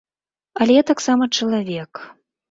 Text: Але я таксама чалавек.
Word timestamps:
Але 0.63 0.77
я 0.77 0.83
таксама 0.91 1.27
чалавек. 1.41 2.01